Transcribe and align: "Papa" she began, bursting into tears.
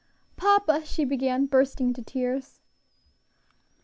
"Papa" 0.35 0.83
she 0.87 1.05
began, 1.05 1.45
bursting 1.45 1.89
into 1.89 2.01
tears. 2.01 2.59